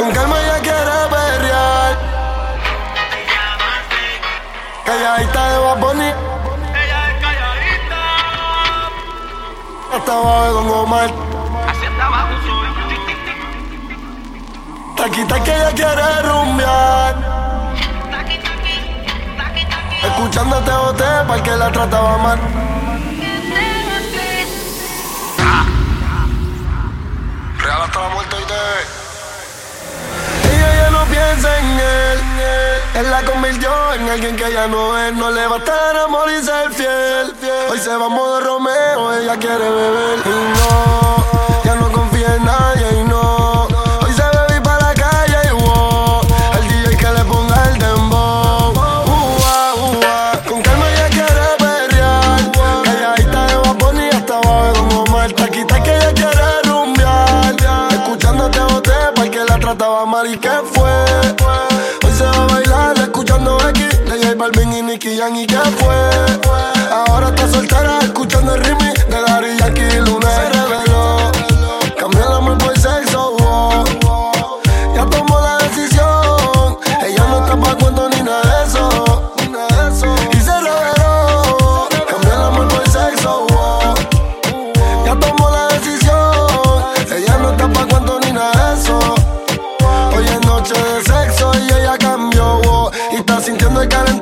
Con 0.00 0.10
calma 0.12 0.40
ella 0.40 0.58
quiere 0.60 0.98
perrear. 1.10 1.98
Calladita 4.86 5.50
de 5.50 5.58
Baboni. 5.58 6.04
Ella 6.04 7.10
es 7.10 7.16
calladita. 7.20 8.00
Hasta 9.94 10.12
abajo 10.12 10.54
con 10.54 10.68
Omar. 10.70 11.10
Hacia 11.68 11.88
abajo 12.06 12.34
soy. 12.46 12.68
Taquita 14.96 15.44
que 15.44 15.54
ella 15.54 15.72
quiere 15.72 16.22
rumbear. 16.22 17.14
Escuchándote 20.02 20.72
boté 20.72 21.24
para 21.28 21.42
que 21.42 21.56
la 21.56 21.70
trataba 21.70 22.16
mal. 22.16 22.40
Real 27.58 27.82
hasta 27.82 28.00
la 28.00 28.08
muerte 28.08 28.36
y 28.40 28.44
te 28.46 28.99
confianza 31.30 31.58
en 31.58 31.78
él. 31.78 32.20
Él 32.94 33.10
la 33.10 33.24
convirtió 33.24 33.70
en 33.94 34.08
alguien 34.08 34.36
que 34.36 34.52
ya 34.52 34.66
no 34.66 34.96
es. 34.98 35.12
No 35.14 35.30
le 35.30 35.46
va 35.46 35.56
a 35.56 35.58
estar 35.58 35.96
amor 35.96 36.28
y 36.30 36.44
ser 36.44 36.72
fiel. 36.72 37.34
Hoy 37.70 37.78
se 37.78 37.94
va 37.94 38.06
a 38.06 38.08
modo 38.08 38.40
Romeo, 38.40 39.14
ella 39.14 39.36
quiere 39.36 39.70
beber 39.70 40.18
y 40.24 40.28
no. 40.28 40.99
estoy 93.80 93.88
calentando. 93.88 94.19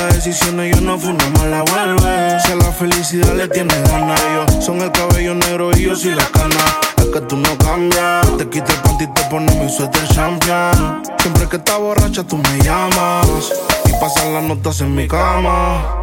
malas 0.00 0.14
decisiones, 0.14 0.74
yo 0.74 0.80
no 0.82 0.98
fui 0.98 1.10
una 1.10 1.28
mala 1.30 1.62
vuelve. 1.62 2.40
Si 2.40 2.52
a 2.52 2.56
la 2.56 2.72
felicidad 2.72 3.34
le 3.34 3.48
tienes 3.48 3.82
ganas, 3.90 4.20
yo 4.34 4.62
son 4.62 4.80
el 4.80 4.90
cabello 4.92 5.34
negro 5.34 5.70
y 5.76 5.82
yo 5.82 5.96
soy 5.96 6.14
la 6.14 6.24
cana. 6.26 6.80
Es 6.98 7.06
que 7.06 7.20
tú 7.22 7.36
no 7.36 7.56
cambias, 7.58 8.26
te 8.36 8.48
quito 8.48 8.72
el 8.72 8.78
panty 8.82 9.04
y 9.04 9.06
te 9.08 9.22
pones 9.24 9.56
mi 9.56 9.68
suéter 9.68 10.06
champion. 10.08 11.02
Siempre 11.18 11.48
que 11.48 11.56
estás 11.56 11.78
borracha, 11.78 12.24
tú 12.24 12.36
me 12.36 12.58
llamas 12.62 13.52
y 13.86 13.92
pasan 14.00 14.34
las 14.34 14.44
notas 14.44 14.80
en 14.80 14.94
mi 14.94 15.06
cama. 15.06 15.99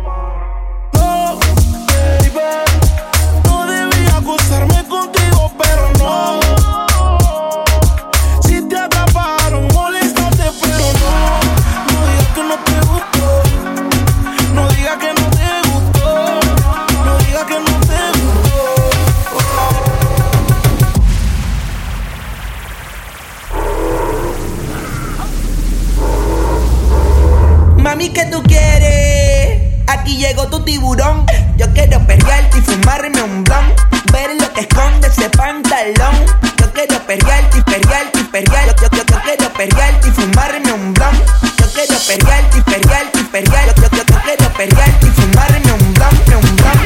Mami, 27.97 28.09
¿qué 28.09 28.25
tú 28.25 28.43
quieres? 28.43 29.59
Aquí 29.87 30.17
llegó 30.17 30.47
tu 30.49 30.63
tiburón. 30.63 31.25
Yo 31.57 31.65
quiero 31.73 31.99
perrearte 32.05 32.59
y 32.59 32.61
fumarme 32.61 33.23
un 33.23 33.43
blon. 33.43 33.73
Ver 34.13 34.39
lo 34.39 34.53
que 34.53 34.61
esconde 34.61 35.07
ese 35.07 35.27
pantalón. 35.31 36.15
Yo 36.59 36.71
quiero 36.73 36.99
perrearte 37.07 37.57
y 37.57 37.61
perrearte 37.63 38.19
y 38.19 38.23
perrearte. 38.25 38.83
Yo, 38.83 38.97
yo, 38.97 39.03
yo, 39.03 39.19
quiero 39.23 39.51
perrearte 39.51 40.09
y 40.09 40.11
fumarme 40.11 40.73
un 40.73 40.93
blon. 40.93 41.15
Yo 41.57 41.65
quiero 41.73 41.97
perrearte 42.05 42.59
y 42.59 42.61
perrearte 42.61 43.19
y 43.19 43.23
perrearte. 43.23 43.81
Yo, 43.81 43.89
yo, 43.89 44.03
yo, 44.05 44.21
quiero 44.21 44.53
perrearte 44.53 45.07
y 45.07 45.09
fumarme 45.09 45.71
un 45.73 45.93
blon, 45.95 46.15
un 46.35 46.55
blon. 46.55 46.77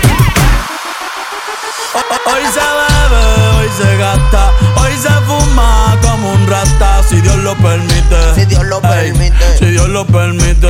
Hoy 2.24 2.44
se 2.54 2.62
bebe, 2.62 3.48
hoy 3.58 3.70
se 3.78 3.98
gasta, 3.98 4.54
hoy 4.78 4.94
se 4.94 5.10
fuma 5.28 6.00
como 6.02 6.32
un 6.32 6.48
rata, 6.48 7.04
si 7.04 7.20
Dios 7.20 7.36
lo 7.36 7.54
permite. 7.58 8.36
Si 8.36 8.46
Dios 8.46 8.64
lo 8.64 8.82
permite 8.82 9.41
si 9.62 9.68
Dios 9.68 9.90
lo 9.90 10.06
permite. 10.08 10.68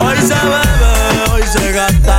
Hoy 0.00 0.16
se 0.16 0.34
bebe, 0.34 1.30
hoy 1.32 1.42
se 1.52 1.72
gasta 1.72 2.18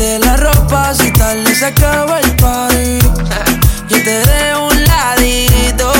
Tírate 0.00 0.18
la 0.24 0.36
ropa 0.36 0.94
si 0.94 1.12
tal 1.12 1.46
se 1.54 1.66
acaba 1.66 2.20
el 2.20 2.36
party. 2.36 2.98
Yo 3.88 4.02
te 4.02 4.20
dé 4.20 4.56
un 4.56 4.84
ladito 4.84 5.92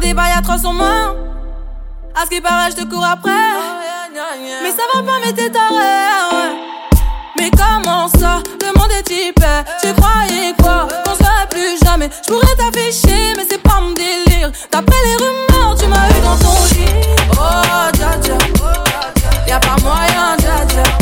des 0.00 0.14
bails 0.14 0.32
atroces 0.36 0.64
en 0.64 0.72
main. 0.72 1.14
À 2.14 2.24
ce 2.24 2.30
qui 2.30 2.40
paraît, 2.40 2.70
je 2.70 2.82
te 2.82 2.88
cours 2.88 3.04
après. 3.04 3.30
Oh, 3.30 4.12
mais 4.62 4.70
ça 4.70 4.82
va 4.94 5.02
pas, 5.02 5.18
mais 5.24 5.32
t'es 5.32 5.50
taré. 5.50 5.74
Ouais. 5.74 6.52
Mais 7.38 7.50
comment 7.50 8.08
ça, 8.08 8.42
le 8.60 8.78
monde 8.78 8.90
est 8.90 9.10
hyper. 9.10 9.64
Tu 9.80 9.92
croyais 9.94 10.54
quoi? 10.60 10.88
Qu'on 11.04 11.14
serait 11.14 11.46
plus 11.50 11.78
jamais. 11.84 12.10
Je 12.26 12.32
pourrais 12.32 12.56
t'afficher, 12.56 13.34
mais 13.36 13.44
c'est 13.48 13.62
pas 13.62 13.80
mon 13.80 13.92
délire. 13.92 14.50
D'après 14.72 14.96
les 15.04 15.16
rumeurs, 15.16 15.76
tu 15.78 15.86
m'as 15.86 16.08
eu 16.08 16.20
dans 16.22 16.36
ton 16.36 16.54
lit. 16.74 16.86
Oh, 17.32 17.96
dja 17.96 18.20
dja. 18.22 18.38
Y'a 19.46 19.60
pas 19.60 19.76
moyen, 19.82 20.36
dja 20.38 20.66
dja. 20.68 20.99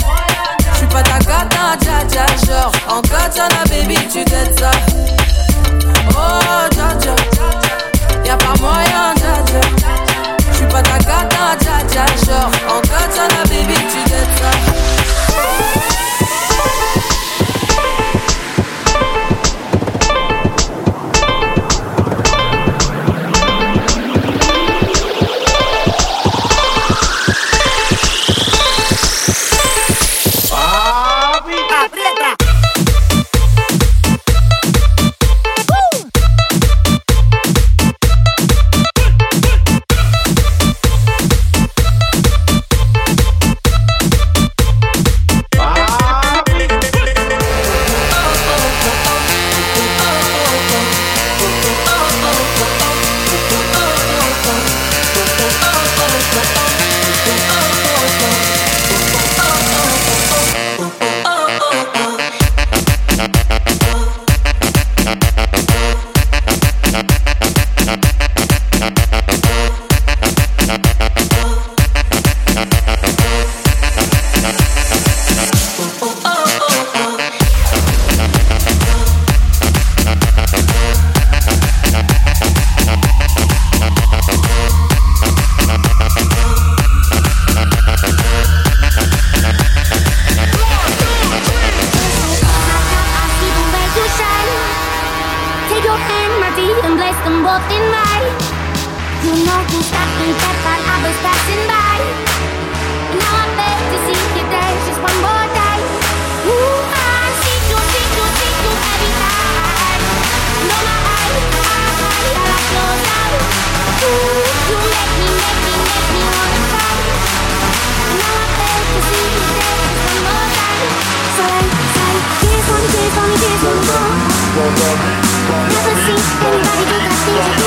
Never 124.59 124.75
seen 124.75 126.19
anybody 126.43 126.63
do 126.65 126.99
that 126.99 127.55
thing 127.55 127.58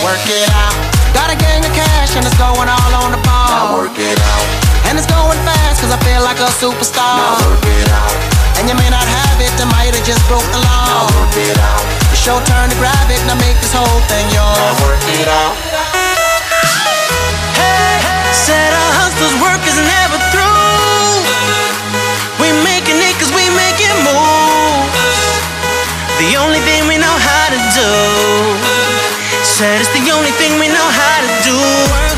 Work 0.00 0.24
it 0.32 0.48
out. 0.56 0.72
Got 1.12 1.28
a 1.28 1.36
gang 1.36 1.60
of 1.60 1.72
cash 1.76 2.16
and 2.16 2.24
it's 2.24 2.38
going 2.40 2.64
all 2.64 2.92
on 3.04 3.12
the 3.12 3.20
ball. 3.20 3.52
Now 3.52 3.76
work 3.76 3.98
it 4.00 4.16
out. 4.16 4.46
And 4.88 4.96
it's 4.96 5.04
going 5.04 5.36
fast 5.44 5.84
cause 5.84 5.92
I 5.92 6.00
feel 6.00 6.24
like 6.24 6.40
a 6.40 6.48
superstar. 6.56 7.20
Now 7.20 7.36
work 7.52 7.60
it 7.68 7.88
out. 7.92 8.16
And 8.56 8.64
you 8.68 8.76
may 8.76 8.88
not 8.88 9.04
have 9.04 9.36
it, 9.44 9.52
I 9.60 9.68
might 9.68 9.92
have 9.92 10.06
just 10.08 10.24
broke 10.32 10.44
the 10.48 10.60
law. 10.64 10.86
Now 10.88 11.04
work 11.20 11.36
it 11.36 11.58
out. 11.60 11.84
It's 12.08 12.24
your 12.24 12.40
turn 12.48 12.72
to 12.72 12.76
grab 12.80 13.08
it, 13.12 13.20
now 13.28 13.36
make 13.36 13.58
this 13.60 13.76
whole 13.76 14.00
thing 14.08 14.24
yours. 14.32 14.56
Now 14.56 14.72
work 14.88 15.04
it 15.12 15.28
out. 15.28 15.54
hey, 17.60 18.00
Said 18.32 18.72
our 18.72 18.92
hustler's 18.96 19.36
work 19.44 19.60
is 19.68 19.76
never 19.76 20.18
through. 20.32 21.20
We 22.40 22.48
making 22.64 22.96
it 22.96 23.14
cause 23.20 23.32
we 23.36 23.44
making 23.52 23.92
moves. 24.00 24.96
The 26.16 26.40
only 26.40 26.60
thing 26.64 26.88
we 26.88 26.96
know 26.96 27.16
how 27.18 27.46
to 27.52 27.60
do. 27.76 28.71
Said 29.62 29.80
it's 29.80 29.90
the 29.90 30.10
only 30.10 30.32
thing 30.32 30.58
we 30.58 30.66
know 30.66 30.88
how 30.90 31.20
to 31.22 31.44
do. 31.44 32.11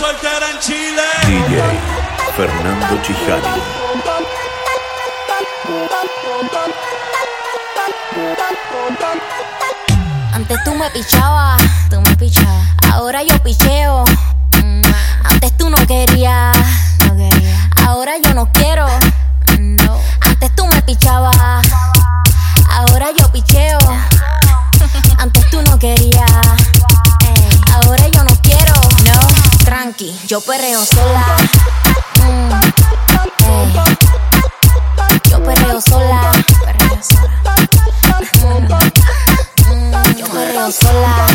En 0.00 0.58
Chile? 0.60 1.02
DJ 1.26 1.60
Fernando 2.36 3.02
Chicani. 3.02 3.62
Antes 10.32 10.58
tú 10.64 10.74
me 10.76 10.88
pichabas, 10.90 11.60
tú 11.90 12.00
me 12.00 12.14
pichabas. 12.16 12.68
Ahora 12.92 13.24
yo 13.24 13.42
picheo. 13.42 14.04
Mm, 14.62 14.82
Antes 15.24 15.56
tú 15.56 15.68
no 15.68 15.76
querías, 15.88 16.56
no 17.04 17.16
quería. 17.16 17.68
Ahora 17.84 18.12
yo 18.22 18.34
no 18.34 18.52
quiero. 18.52 18.86
No. 19.58 19.98
Antes 20.20 20.54
tú 20.54 20.64
me 20.66 20.80
pichabas. 20.82 21.36
Ahora 22.70 23.08
yo 23.18 23.32
picheo. 23.32 23.78
Antes 25.18 25.50
tú 25.50 25.60
no 25.62 25.76
querías. 25.76 26.30
Yo 30.28 30.40
perreo 30.42 30.84
sola. 30.84 31.24
Mm, 32.22 32.52
ey. 33.48 33.72
Yo 35.30 35.42
perreo 35.42 35.80
sola. 35.80 36.32
Perreo 36.64 36.98
sola. 37.02 38.78
Mm, 39.70 40.16
yo 40.18 40.26
perreo 40.26 40.70
sola. 40.70 41.26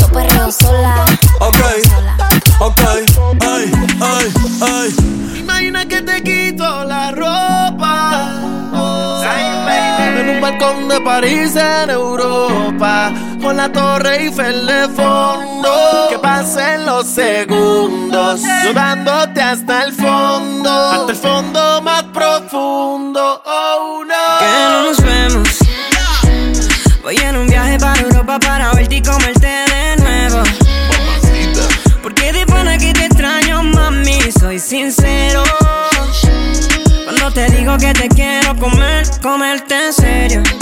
Yo 0.00 0.08
perreo 0.08 0.50
sola. 0.50 1.04
Ok, 1.40 1.60
ok, 2.60 2.80
ay, 3.42 3.72
ay, 4.00 4.34
ay. 4.62 5.38
Imagina 5.40 5.86
que 5.86 6.00
te 6.00 6.22
quito 6.22 6.84
la 6.84 7.10
ropa. 7.10 8.30
En 10.18 10.28
un 10.28 10.40
balcón 10.40 10.88
de 10.88 11.00
París 11.00 11.54
en 11.56 11.90
Europa. 11.90 13.12
Con 13.42 13.56
la 13.56 13.72
Torre 13.72 14.22
Eiffel 14.22 14.66
de 14.66 14.88
fondo. 14.94 16.06
Que 16.08 16.18
pasen 16.18 16.86
los 16.86 17.08
segundos. 17.08 18.40
Sudándote 18.40 19.42
hasta 19.42 19.82
el 19.82 19.92
fondo. 19.92 20.70
Hasta 20.70 21.10
el 21.12 21.18
fondo 21.18 21.82
más 21.82 22.04
profundo. 22.04 23.42
Oh 23.44 24.04
no. 24.06 24.38
Que 24.38 24.46
no 24.46 24.82
nos 24.84 25.02
vemos. 25.02 25.48
Voy 27.02 27.16
en 27.16 27.36
un 27.36 27.48
viaje 27.48 27.78
para 27.80 28.00
Europa 28.00 28.38
para 28.38 28.72
verte 28.74 28.94
y 28.94 29.02
comerte 29.02 29.48
de 29.48 29.96
nuevo. 29.96 30.42
Porque 32.00 32.32
de 32.32 32.46
pana 32.46 32.78
que 32.78 32.92
te 32.92 33.06
extraño, 33.06 33.64
mami, 33.64 34.20
soy 34.38 34.60
sincero. 34.60 35.42
Cuando 37.04 37.32
te 37.32 37.46
digo 37.50 37.76
que 37.76 37.92
te 37.92 38.08
quiero 38.08 38.54
comer, 38.56 39.04
comerte 39.20 39.86
en 39.86 39.92
serio. 39.92 40.61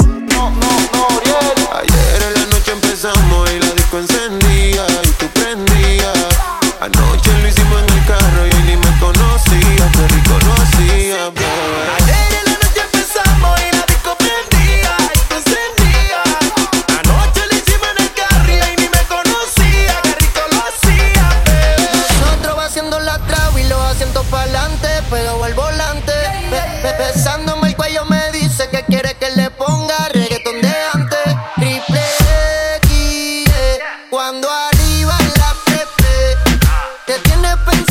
up 37.67 37.75
and 37.75 37.90